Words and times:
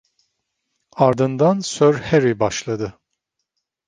Ardından 0.93 1.59
Sir 1.59 1.93
Harry 1.95 2.39
başladı. 2.39 2.99